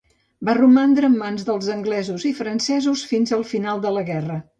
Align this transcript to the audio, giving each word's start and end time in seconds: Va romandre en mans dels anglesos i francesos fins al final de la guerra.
Va 0.47 0.53
romandre 0.57 1.09
en 1.11 1.17
mans 1.19 1.43
dels 1.49 1.67
anglesos 1.73 2.25
i 2.29 2.31
francesos 2.39 3.05
fins 3.11 3.35
al 3.39 3.45
final 3.51 3.85
de 3.85 3.93
la 3.99 4.05
guerra. 4.09 4.39